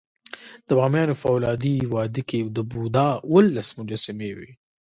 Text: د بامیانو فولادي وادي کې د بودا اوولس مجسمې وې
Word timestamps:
د 0.67 0.69
بامیانو 0.79 1.15
فولادي 1.21 1.75
وادي 1.93 2.23
کې 2.29 2.39
د 2.55 2.59
بودا 2.71 3.07
اوولس 3.25 3.69
مجسمې 3.79 4.31
وې 4.37 4.51